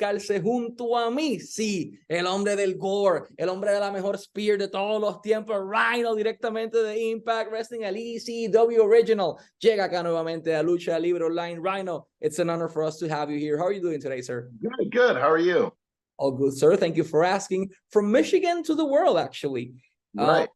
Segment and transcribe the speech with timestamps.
[0.00, 1.38] calce junto a mí.
[1.38, 5.56] Sí, el hombre del gore, el hombre de la mejor spear de todos los tiempos,
[5.62, 9.34] Rhino, directamente de Impact Wrestling, el ECW Original.
[9.58, 11.60] Llega acá nuevamente a Lucha Libre Online.
[11.60, 13.58] Rhino, it's an honor for us to have you here.
[13.58, 14.50] How are you doing today, sir?
[14.62, 15.16] Good, good.
[15.16, 15.70] How are you?
[16.16, 16.76] All good, sir.
[16.76, 17.70] Thank you for asking.
[17.90, 19.74] From Michigan to the world, actually.
[20.18, 20.48] Uh, Right.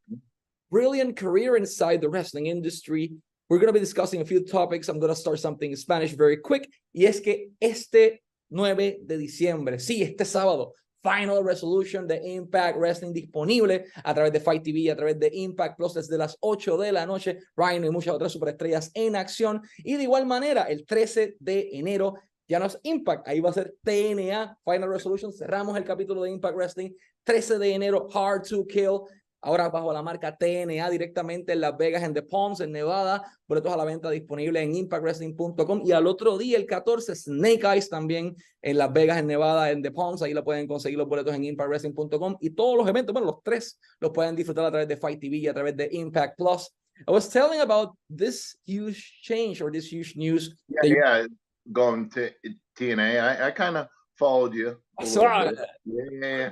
[0.70, 3.12] brilliant career inside the wrestling industry.
[3.50, 4.88] We're going to be discussing a few topics.
[4.88, 6.68] I'm going to start something in Spanish very quick.
[6.94, 8.23] Y es que este
[8.54, 14.40] 9 de diciembre, sí, este sábado, Final Resolution de Impact Wrestling disponible a través de
[14.40, 17.40] Fight TV, a través de Impact Plus desde las 8 de la noche.
[17.56, 19.60] Ryan y muchas otras superestrellas en acción.
[19.78, 22.14] Y de igual manera, el 13 de enero
[22.46, 25.32] ya no es Impact, ahí va a ser TNA Final Resolution.
[25.32, 26.90] Cerramos el capítulo de Impact Wrestling.
[27.24, 29.00] 13 de enero, Hard to Kill.
[29.44, 33.22] Ahora bajo la marca TNA directamente en Las Vegas, en The Palms, en Nevada.
[33.46, 35.82] Boletos a la venta disponible en impactwrestling.com.
[35.84, 39.82] Y al otro día, el 14, Snake Eyes también en Las Vegas, en Nevada, en
[39.82, 40.22] The Palms.
[40.22, 42.38] Ahí lo pueden conseguir los boletos en impactwrestling.com.
[42.40, 45.36] Y todos los eventos, bueno, los tres, los pueden disfrutar a través de Fight TV
[45.36, 46.74] y a través de Impact Plus.
[47.06, 50.54] I was telling about this huge change or this huge news.
[50.68, 51.26] Yeah, yeah.
[51.70, 52.30] Going to
[52.78, 54.76] TNA, I, I kind of followed you.
[54.98, 55.58] I saw bit.
[55.58, 55.68] it.
[55.84, 56.50] Yeah,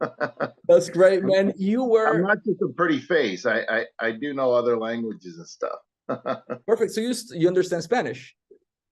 [0.00, 0.48] yeah.
[0.68, 1.52] That's great, man.
[1.56, 3.46] You were I'm not just a pretty face.
[3.46, 5.78] I, I, I do know other languages and stuff.
[6.66, 6.92] perfect.
[6.92, 8.34] So you, you understand Spanish.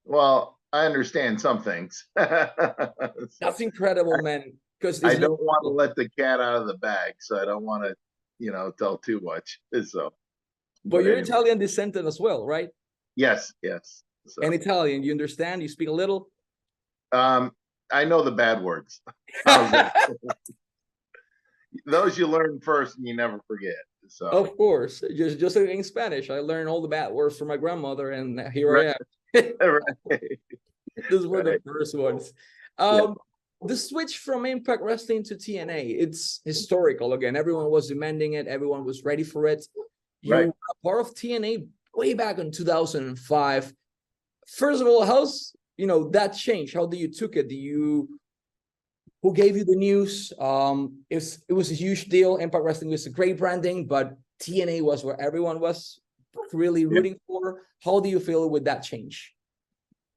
[0.05, 2.07] well, I understand some things.
[2.17, 4.53] That's incredible, man.
[4.81, 7.65] Because I don't want to let the cat out of the bag, so I don't
[7.65, 7.95] want to,
[8.39, 9.59] you know, tell too much.
[9.87, 10.13] So,
[10.85, 11.23] but you're anyway.
[11.23, 12.69] Italian descendant as well, right?
[13.17, 14.03] Yes, yes.
[14.27, 15.63] So, And Italian, you understand?
[15.63, 16.29] You speak a little.
[17.13, 17.53] um,
[17.91, 19.01] I know the bad words.
[21.87, 23.75] Those you learn first and you never forget.
[24.09, 27.59] So, of course, just just in Spanish, I learned all the bad words from my
[27.59, 28.97] grandmother, and here Right.
[29.35, 29.53] I am.
[30.11, 30.39] right.
[31.11, 32.33] These were the first ones.
[32.79, 32.87] Yeah.
[32.87, 33.17] Um,
[33.61, 37.13] the switch from Impact Wrestling to TNA, it's historical.
[37.13, 38.47] Again, everyone was demanding it.
[38.47, 39.67] Everyone was ready for it.
[40.23, 40.47] You Right.
[40.47, 43.73] were a part of TNA way back in 2005.
[44.47, 46.75] First of all, how's you know that change?
[46.75, 47.49] How do you took it?
[47.49, 48.21] Do you
[49.23, 50.33] who gave you the news?
[50.39, 52.37] Um, it was it was a huge deal.
[52.37, 56.01] Impact Wrestling was a great branding, but TNA was where everyone was
[56.53, 56.91] really Yeah.
[56.91, 57.63] rooting for.
[57.83, 59.35] How do you feel with that change?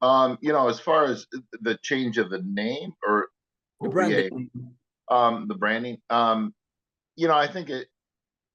[0.00, 1.26] Um, you know, as far as
[1.60, 3.28] the change of the name or
[3.80, 4.50] The yeah, branding.
[5.08, 6.54] um the branding, um,
[7.16, 7.88] you know, I think it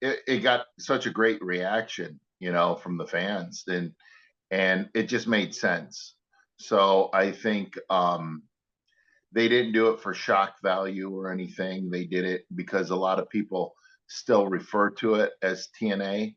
[0.01, 3.94] it, it got such a great reaction, you know, from the fans and
[4.51, 6.16] and it just made sense.
[6.57, 8.44] So I think um
[9.31, 11.90] they didn't do it for shock value or anything.
[11.90, 13.73] They did it because a lot of people
[14.07, 16.35] still refer to it as TNA.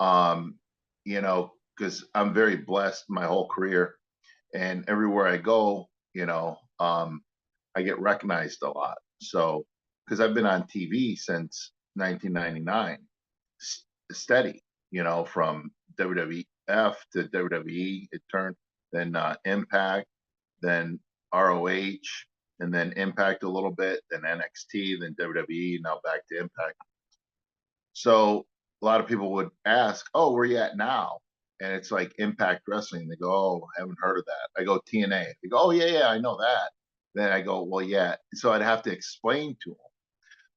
[0.00, 0.58] Um,
[1.04, 3.96] you know, because I'm very blessed my whole career
[4.54, 7.22] and everywhere I go, you know, um,
[7.74, 8.98] I get recognized a lot.
[9.20, 9.64] So,
[10.04, 12.98] because I've been on TV since 1999,
[13.60, 16.44] s- steady, you know, from WWF
[17.12, 18.56] to WWE, it turned,
[18.92, 20.06] then uh, Impact,
[20.62, 20.98] then
[21.34, 21.98] ROH,
[22.60, 26.76] and then Impact a little bit, then NXT, then WWE, now back to Impact.
[27.92, 28.46] So
[28.82, 31.20] a lot of people would ask, "Oh, where you at now?"
[31.60, 33.08] And it's like Impact Wrestling.
[33.08, 35.26] They go, "Oh, I haven't heard of that." I go TNA.
[35.42, 36.70] They go, "Oh yeah, yeah, I know that."
[37.14, 39.78] Then I go, "Well, yeah." So I'd have to explain to them.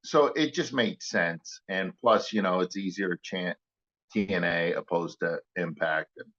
[0.04, 3.58] So it just made sense, and plus, you know, it's easier to chant
[4.14, 6.30] TNA opposed to Impact, and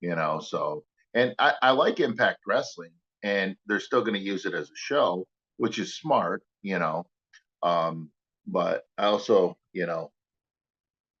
[0.00, 2.92] you know, so and I, I like Impact Wrestling,
[3.22, 5.26] and they're still going to use it as a show,
[5.56, 7.06] which is smart, you know.
[7.62, 8.10] Um,
[8.46, 10.12] but I also, you know,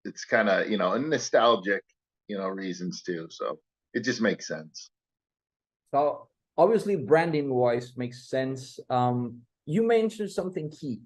[0.04, 1.82] it's kind of you know nostalgic,
[2.28, 3.28] you know, reasons too.
[3.30, 3.58] So
[3.94, 4.90] it just makes sense.
[5.92, 8.78] So obviously branding wise makes sense.
[8.90, 11.00] Um, you mentioned something key.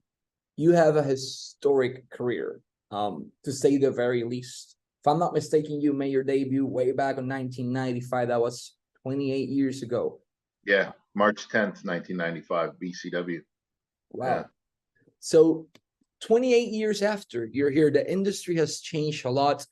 [0.57, 2.61] You have a historic career,
[2.91, 4.77] um, to say the very least.
[5.03, 8.29] If I'm not mistaken, you made your debut way back in 1995.
[8.29, 10.21] That was 28 years ago.
[10.65, 13.41] Yeah, March tenth, nineteen ninety five, BCW.
[14.13, 14.27] Wow.
[14.27, 14.43] Yeah.
[15.19, 15.67] So
[16.21, 19.67] 28 years after you're here, the industry has changed a lot.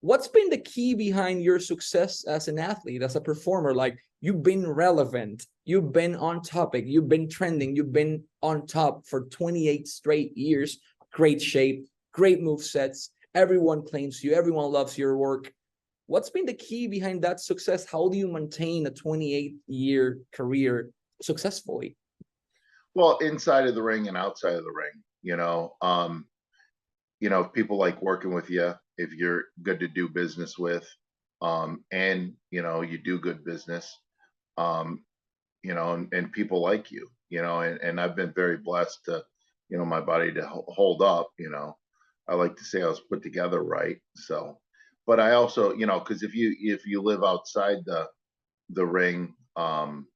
[0.00, 3.74] What's been the key behind your success as an athlete, as a performer?
[3.74, 9.06] Like you've been relevant, you've been on topic, you've been trending, you've been on top
[9.06, 10.78] for 28 straight years.
[11.12, 13.10] Great shape, great move sets.
[13.34, 15.52] Everyone claims you, everyone loves your work.
[16.06, 17.86] What's been the key behind that success?
[17.86, 20.90] How do you maintain a 28 year career
[21.22, 21.96] successfully?
[22.94, 26.26] Well, inside of the ring and outside of the ring, you know, um,
[27.20, 30.86] you know, people like working with you if you're good to do business with,
[31.40, 33.96] um, and you know, you do good business,
[34.58, 35.04] um,
[35.62, 38.98] you know, and, and people like you, you know, and, and I've been very blessed
[39.06, 39.24] to,
[39.70, 41.76] you know, my body to hold up, you know.
[42.28, 43.98] I like to say I was put together right.
[44.16, 44.58] So,
[45.06, 48.08] but I also, you know, because if you if you live outside the
[48.70, 50.06] the ring, um,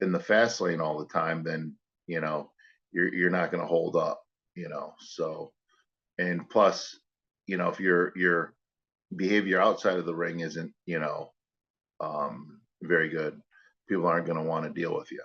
[0.00, 1.74] in the fast lane all the time, then
[2.06, 2.50] you know
[2.92, 4.22] you're you're not going to hold up,
[4.54, 4.94] you know.
[5.00, 5.52] So,
[6.18, 6.98] and plus,
[7.46, 8.54] you know, if your your
[9.16, 11.32] behavior outside of the ring isn't, you know,
[12.00, 13.40] um, very good,
[13.88, 15.22] people aren't going to want to deal with you.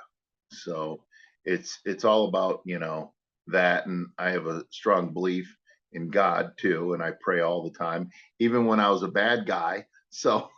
[0.51, 1.03] So,
[1.45, 3.13] it's it's all about you know
[3.47, 5.56] that, and I have a strong belief
[5.94, 8.09] in God too, and I pray all the time,
[8.39, 9.86] even when I was a bad guy.
[10.12, 10.50] So.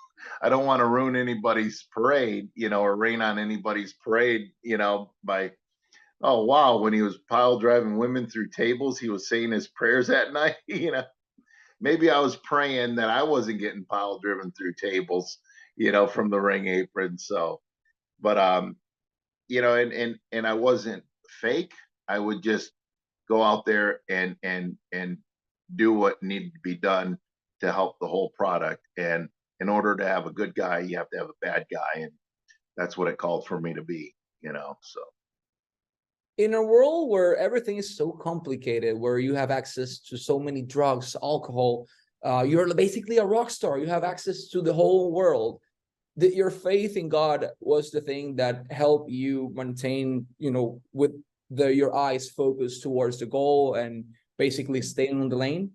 [0.42, 4.78] I don't want to ruin anybody's parade, you know, or rain on anybody's parade, you
[4.78, 5.52] know, by
[6.24, 10.10] oh wow, when he was pile driving women through tables, he was saying his prayers
[10.10, 11.04] at night, you know.
[11.80, 15.40] Maybe I was praying that I wasn't getting pile driven through tables,
[15.76, 17.18] you know, from the ring apron.
[17.18, 17.62] So,
[18.20, 18.76] but um,
[19.48, 21.04] you know, and and and I wasn't
[21.42, 21.74] fake.
[22.08, 22.72] I would just
[23.32, 25.18] go out there and and and
[25.76, 27.18] do what needed to be done
[27.62, 29.30] to help the whole product and
[29.62, 32.12] in order to have a good guy, you have to have a bad guy, and
[32.76, 34.76] that's what it called for me to be, you know.
[34.82, 35.02] So,
[36.38, 40.64] in a world where everything is so complicated, where you have access to so many
[40.64, 41.86] drugs, alcohol,
[42.26, 43.78] uh, you're basically a rock star.
[43.78, 45.60] You have access to the whole world.
[46.18, 51.14] That your faith in God was the thing that helped you maintain, you know, with
[51.52, 54.06] the your eyes focused towards the goal and
[54.38, 55.72] basically staying on the lane.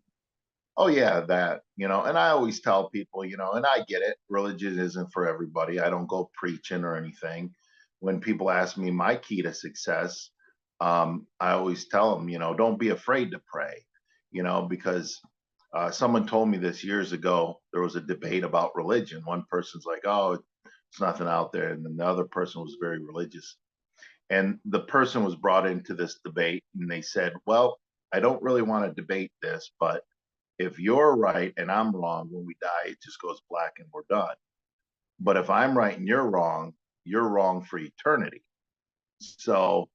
[0.79, 4.03] Oh yeah, that, you know, and I always tell people, you know, and I get
[4.03, 5.81] it, religion isn't for everybody.
[5.81, 7.55] I don't go preaching or anything.
[8.01, 10.31] When people ask me my key to success,
[10.81, 13.87] um, I always tell them, you know, don't be afraid to pray,
[14.33, 15.19] you know, because
[15.75, 17.61] uh, someone told me this years ago.
[17.73, 19.23] There was a debate about religion.
[19.25, 20.33] One person's like, "Oh,
[20.91, 23.57] it's nothing out there," and then the other person was very religious.
[24.31, 27.79] And the person was brought into this debate, and they said, "Well,
[28.13, 30.03] I don't really want to debate this, but
[30.59, 34.03] if you're right and I'm wrong, when we die, it just goes black and we're
[34.09, 34.35] done.
[35.21, 36.75] But if I'm right and you're wrong,
[37.05, 38.43] you're wrong for eternity.
[39.21, 39.89] So,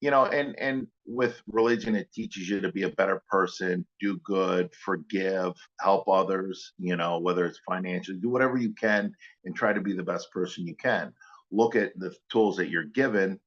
[0.00, 4.18] you know, and and with religion, it teaches you to be a better person, do
[4.18, 6.72] good, forgive, help others.
[6.78, 9.12] You know, whether it's financially, do whatever you can,
[9.44, 11.12] and try to be the best person you can.
[11.50, 13.40] Look at the tools that you're given,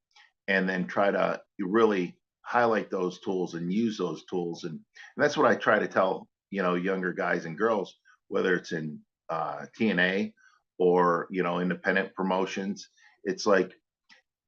[0.51, 4.65] and then try to really highlight those tools and use those tools.
[4.65, 7.95] And, and that's what I try to tell you know younger guys and girls,
[8.27, 8.99] whether it's in
[9.29, 10.33] uh, TNA
[10.77, 12.89] or you know independent promotions.
[13.23, 13.71] It's like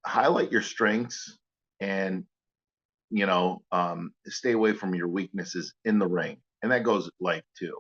[0.06, 1.38] highlight your strengths
[1.80, 2.26] and
[3.10, 7.46] you know um, stay away from your weaknesses in the ring, and that goes life
[7.58, 7.78] too.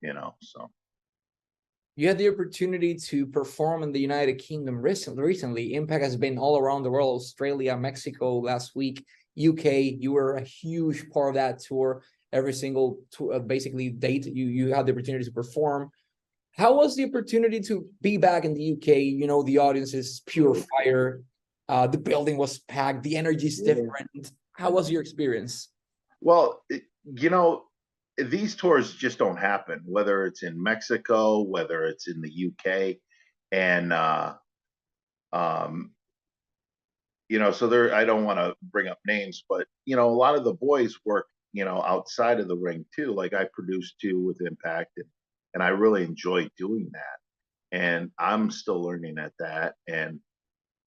[0.00, 0.68] You know, so
[1.96, 5.22] you had the opportunity to perform in the United Kingdom recently.
[5.22, 9.04] Recently, Impact has been all around the world: Australia, Mexico, last week,
[9.38, 9.64] UK.
[9.98, 12.02] You were a huge part of that tour
[12.32, 12.98] every single
[13.32, 15.90] uh, basically date you you had the opportunity to perform.
[16.56, 18.88] How was the opportunity to be back in the UK?
[18.98, 21.22] You know, the audience is pure fire.
[21.68, 23.02] Uh, the building was packed.
[23.02, 24.32] The energy is different.
[24.52, 25.68] How was your experience?
[26.20, 26.62] Well,
[27.14, 27.64] you know,
[28.30, 29.82] these tours just don't happen.
[29.84, 32.96] Whether it's in Mexico, whether it's in the UK,
[33.50, 34.34] and uh,
[35.32, 35.92] um,
[37.28, 37.94] you know, so there.
[37.94, 40.96] I don't want to bring up names, but you know, a lot of the boys
[41.04, 43.12] work you know, outside of the ring too.
[43.12, 45.06] Like I produced two with Impact, and
[45.54, 47.76] and I really enjoy doing that.
[47.78, 49.74] And I'm still learning at that.
[49.86, 50.20] And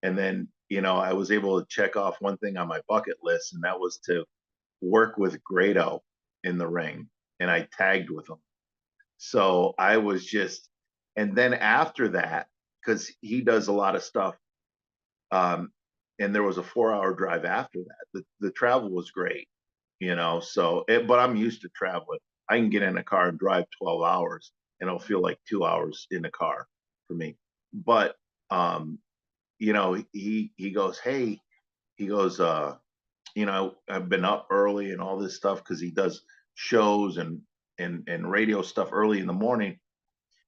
[0.04, 3.18] and then you know, I was able to check off one thing on my bucket
[3.24, 4.26] list, and that was to
[4.82, 6.02] work with Grado
[6.44, 7.08] in the ring,
[7.40, 8.38] and I tagged with him.
[9.18, 10.70] So I was just,
[11.16, 12.48] and then after that,
[12.86, 14.36] because he does a lot of stuff.
[15.32, 15.72] Um,
[16.20, 18.06] and there was a four hour drive after that.
[18.14, 19.48] The, the travel was great
[20.02, 20.42] you know.
[20.42, 22.20] So, it, but I'm used to traveling.
[22.50, 25.66] I can get in a car and drive 12 hours, and it'll feel like two
[25.66, 26.68] hours in the car
[27.08, 27.38] for me.
[27.74, 28.16] But,
[28.52, 29.00] um,
[29.60, 31.40] you know, he he goes, hey,
[31.98, 32.76] he goes, uh,
[33.36, 36.24] you know, I've been up early and all this stuff because he does
[36.56, 37.42] shows and
[37.80, 39.80] and and radio stuff early in the morning.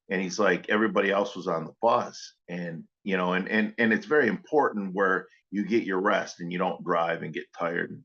[0.10, 2.34] And he's like everybody else was on the bus.
[2.50, 6.52] And you know and and and it's very important where you get your rest and
[6.52, 8.04] you don't drive and get tired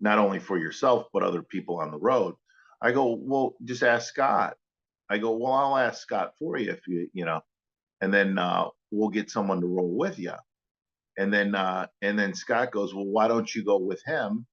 [0.00, 2.34] not only for yourself but other people on the road.
[2.82, 4.56] I go well just ask scott.
[5.10, 7.42] I go well i'll ask scott for you if you you know
[8.02, 10.34] and then uh, we'll get someone to roll with you
[11.18, 14.46] and then uh, and then scott goes well why don't you go with him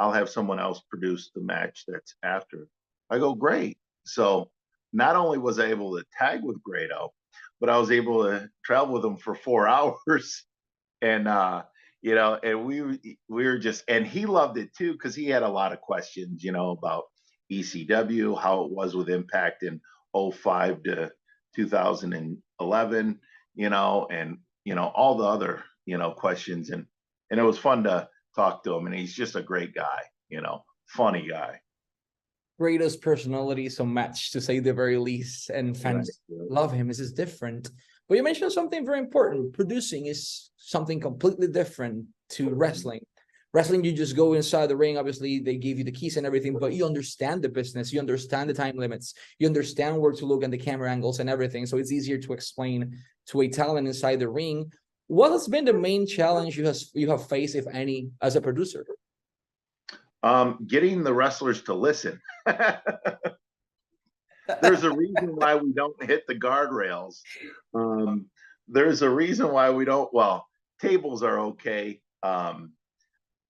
[0.00, 2.66] i'll have someone else produce the match that's after.
[3.10, 3.78] I go great.
[4.04, 4.50] So
[4.92, 7.12] not only was i able to tag with grado
[7.60, 10.44] but i was able to travel with him for four hours.
[11.02, 11.62] And uh
[12.02, 12.80] you know, and we
[13.28, 16.42] we were just, and he loved it too because he had a lot of questions,
[16.42, 17.04] you know, about
[17.52, 19.80] ECW, how it was with Impact in
[20.14, 21.10] 05 to
[21.56, 23.20] 2011,
[23.54, 26.86] you know, and you know all the other you know questions, and
[27.30, 30.40] and it was fun to talk to him, and he's just a great guy, you
[30.40, 31.60] know, funny guy.
[32.58, 36.50] Greatest personality, so match to say the very least, and fans Right.
[36.50, 36.88] love him.
[36.88, 37.70] This is different.
[38.08, 39.52] But you mentioned something very important.
[39.54, 43.04] Producing is something completely different to wrestling.
[43.52, 44.96] Wrestling, you just go inside the ring.
[44.96, 47.92] Obviously, they give you the keys and everything, but you understand the business.
[47.92, 49.14] You understand the time limits.
[49.40, 51.66] You understand where to look and the camera angles and everything.
[51.66, 52.96] So it's easier to explain
[53.26, 54.70] to a talent inside the ring.
[55.10, 58.40] What has been the main challenge you has you have faced, if any, as a
[58.40, 58.86] producer?
[60.22, 62.20] Um, getting the wrestlers to listen.
[64.62, 67.16] there's a reason why we don't hit the guardrails.
[67.74, 68.26] Um,
[68.68, 70.14] there's a reason why we don't.
[70.14, 70.46] Well,
[70.80, 72.74] tables are okay, um,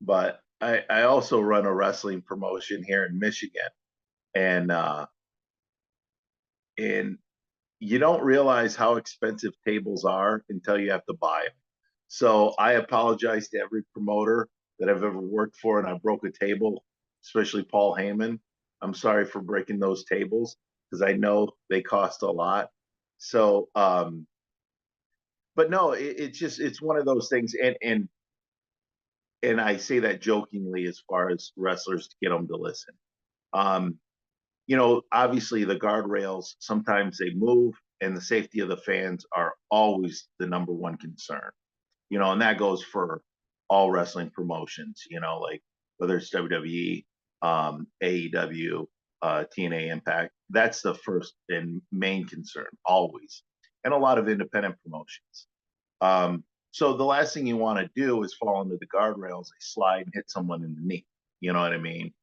[0.01, 3.69] but I, I also run a wrestling promotion here in Michigan,
[4.35, 5.05] and uh,
[6.79, 7.19] and
[7.81, 11.55] you don't realize how expensive tables are until you have to buy them.
[12.09, 16.31] So I apologize to every promoter that I've ever worked for, and I broke a
[16.31, 16.85] table,
[17.25, 18.39] especially Paul Heyman.
[18.83, 20.57] I'm sorry for breaking those tables
[20.91, 22.71] because I know they cost a lot.
[23.19, 24.27] So, um,
[25.57, 28.09] but no, it, it's just it's one of those things, and and
[29.43, 32.95] and I say that jokingly as far as wrestlers to get them to listen.
[33.53, 33.99] Um,
[34.71, 39.55] you know, obviously the guardrails sometimes they move, and the safety of the fans are
[39.69, 41.51] always the number one concern.
[42.09, 43.21] You know, and that goes for
[43.69, 45.03] all wrestling promotions.
[45.11, 45.61] You know, like
[45.97, 47.05] whether it's WWE,
[47.43, 48.87] um, AEW,
[49.23, 50.31] uh, TNA Impact.
[50.51, 53.43] That's the first and main concern always,
[53.83, 55.49] and a lot of independent promotions.
[56.01, 60.05] Um, so the last thing you want to do is fall into the guardrails, slide
[60.05, 61.07] and hit someone in the knee.
[61.41, 62.15] You know what I mean?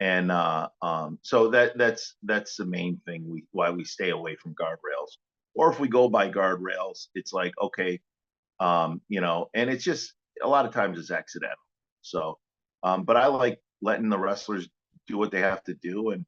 [0.00, 4.34] And uh, um, so that that's that's the main thing we why we stay away
[4.36, 5.18] from guardrails.
[5.54, 8.00] Or if we go by guardrails, it's like okay,
[8.60, 11.56] um, you know, and it's just a lot of times it's accidental.
[12.00, 12.38] So,
[12.82, 14.68] um, but I like letting the wrestlers
[15.06, 16.24] do what they have to do and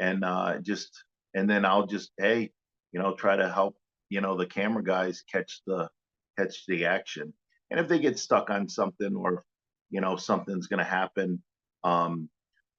[0.00, 0.90] and uh, just
[1.34, 2.52] and then I'll just hey,
[2.92, 3.76] you know, try to help
[4.08, 5.90] you know the camera guys catch the
[6.38, 7.34] catch the action.
[7.70, 9.44] And if they get stuck on something or
[9.90, 11.42] you know something's going to happen
[11.84, 12.30] um,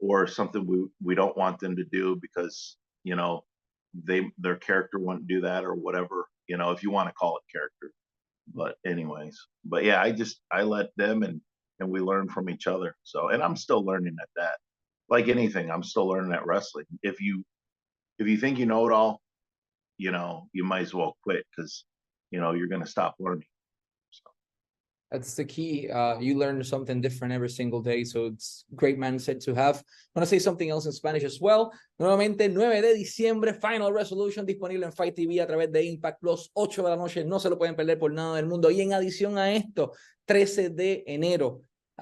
[0.02, 3.44] or something we we don't want them to do because you know
[4.06, 7.38] they their character wouldn't do that or whatever you know if you want to call
[7.38, 7.92] it character.
[8.54, 11.42] But anyways but yeah i just i let them and
[11.80, 12.96] and we learn from each other.
[13.04, 14.58] So and i'm still learning at that.
[15.10, 16.86] Like anything i'm still learning at wrestling.
[17.04, 17.44] If you
[18.20, 19.22] if you think you know it all
[19.98, 21.86] you know you might as well quit because
[22.32, 23.46] you know you're going to stop learning
[25.12, 25.90] That's the key.
[25.90, 29.78] Uh, you learn something different every single day, so it's great mindset to have.
[29.78, 29.84] I'm
[30.16, 31.72] gonna say something else in Spanish as well.
[32.00, 36.50] Nuevamente, 9 de diciembre, Final Resolution disponible en FITE TV a través de Impact Plus,
[36.54, 38.72] 8 de la noche, no se lo pueden perder por nada del mundo.
[38.72, 39.94] Y en adición a esto,
[40.26, 41.62] 13 de enero,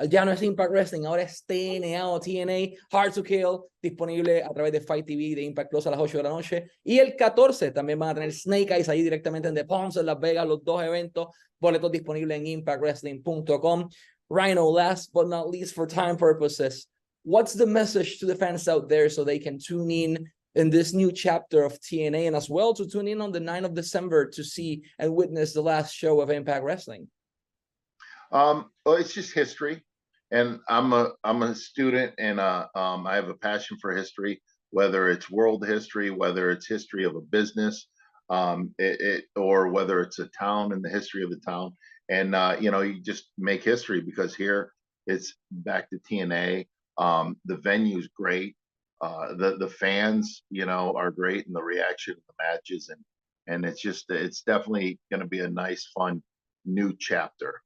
[0.10, 4.50] ya no es Impact Wrestling, ahora es TNA o TNA Hard to Kill, disponible a
[4.50, 6.72] través de FITE TV de Impact Plus a las 8 de la noche.
[6.84, 10.08] Y el 14 también van a tener Snake Eyes ahí directamente en The Palms en
[10.08, 11.28] Las Vegas, los dos eventos.
[11.60, 13.90] Boletos disponibles en impactwrestling.com.
[14.30, 16.88] Rhino, last but not least, for time purposes,
[17.24, 20.94] what's the message to the fans out there so they can tune in in this
[20.94, 24.30] new chapter of TNA and as well to tune in on the 9th of December
[24.30, 27.08] to see and witness the last show of Impact Wrestling?
[28.34, 29.84] Um, well, it's just history,
[30.32, 34.42] and I'm a I'm a student, and uh, um, I have a passion for history.
[34.72, 37.88] Whether it's world history, whether it's history of a business,
[38.32, 41.78] um, it, it or whether it's a town and the history of the town,
[42.10, 44.74] and uh, you know, you just make history because here
[45.06, 46.68] it's back to TNA.
[46.98, 48.56] Um, the venue's great.
[49.02, 53.00] Uh, the the fans, you know, are great, and the reaction the matches, and
[53.48, 56.24] and it's just it's definitely going to be a nice, fun
[56.66, 57.62] new chapter.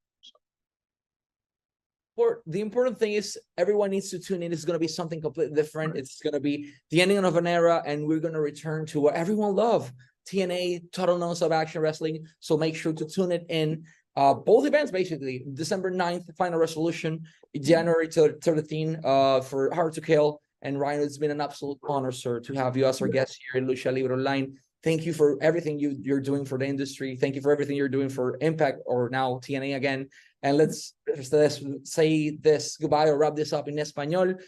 [2.46, 4.52] The important thing is everyone needs to tune in.
[4.52, 5.96] It's going to be something completely different.
[5.96, 9.00] It's going to be the ending of an era, and we're going to return to
[9.00, 9.94] what everyone loved
[10.28, 12.26] TNA, Total Non-Stop Action Wrestling.
[12.40, 13.84] So make sure to tune it in.
[14.16, 17.22] Uh, both events, basically, December 9th, Final Resolution,
[17.56, 20.42] January 13th uh, for Hard to Kill.
[20.64, 23.62] And Rhino, it's been an absolute honor, sir, to have you as our guest here
[23.62, 24.58] in Lucha Libre Online.
[24.84, 27.16] Thank you for everything you, you're doing for the industry.
[27.16, 30.10] Thank you for everything you're doing for Impact or now TNA again.
[30.44, 30.94] And let's,
[31.32, 34.40] let's say this goodbye or wrap this up in español.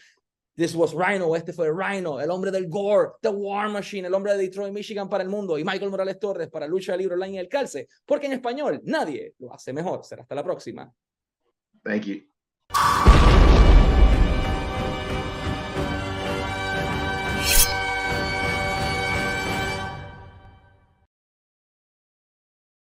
[0.56, 4.32] This was Rhino, este fue Rhino, el hombre del gore, the War Machine, el hombre
[4.32, 7.38] de Detroit, Michigan para el mundo y Michael Morales Torres para Lucha Libre Online y
[7.38, 10.04] El Calce, porque en español nadie lo hace mejor.
[10.04, 10.92] Será hasta la próxima.
[11.82, 13.29] Thank you.